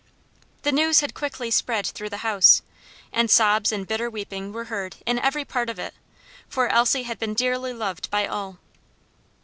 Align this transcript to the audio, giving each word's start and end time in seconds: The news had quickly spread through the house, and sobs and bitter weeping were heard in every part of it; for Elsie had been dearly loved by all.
The 0.63 0.71
news 0.71 1.01
had 1.01 1.13
quickly 1.13 1.51
spread 1.51 1.85
through 1.85 2.09
the 2.09 2.25
house, 2.25 2.63
and 3.13 3.29
sobs 3.29 3.71
and 3.71 3.87
bitter 3.87 4.09
weeping 4.09 4.51
were 4.51 4.63
heard 4.63 4.95
in 5.05 5.19
every 5.19 5.45
part 5.45 5.69
of 5.69 5.77
it; 5.77 5.93
for 6.49 6.69
Elsie 6.69 7.03
had 7.03 7.19
been 7.19 7.35
dearly 7.35 7.71
loved 7.71 8.09
by 8.09 8.25
all. 8.25 8.57